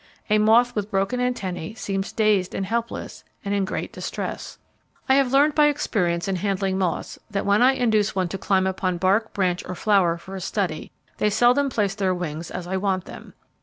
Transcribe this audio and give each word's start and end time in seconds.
A 0.31 0.39
moth 0.39 0.73
with 0.73 0.89
broken 0.89 1.19
antennae 1.19 1.75
seems 1.75 2.11
dazed 2.11 2.55
and 2.55 2.65
helpless, 2.65 3.23
and 3.45 3.53
in 3.53 3.65
great 3.65 3.93
distress. 3.93 4.57
I 5.07 5.13
have 5.13 5.31
learned 5.31 5.53
by 5.53 5.67
experience 5.67 6.27
in 6.27 6.37
handling 6.37 6.79
moths, 6.79 7.19
that 7.29 7.45
when 7.45 7.61
I 7.61 7.73
induce 7.73 8.15
one 8.15 8.27
to 8.29 8.39
climb 8.39 8.65
upon 8.65 8.97
bark, 8.97 9.31
branch, 9.31 9.63
or 9.63 9.75
flower 9.75 10.17
for 10.17 10.35
a 10.35 10.41
study, 10.41 10.91
they 11.17 11.29
seldom 11.29 11.69
place 11.69 11.93
their 11.93 12.15
wings 12.15 12.49
as 12.49 12.65
I 12.65 12.77
want 12.77 13.05
them. 13.05 13.35